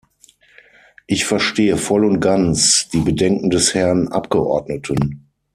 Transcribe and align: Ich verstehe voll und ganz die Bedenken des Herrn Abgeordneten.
Ich 1.05 1.25
verstehe 1.25 1.77
voll 1.77 2.05
und 2.05 2.21
ganz 2.21 2.89
die 2.89 3.01
Bedenken 3.01 3.51
des 3.51 3.75
Herrn 3.75 4.07
Abgeordneten. 4.07 5.29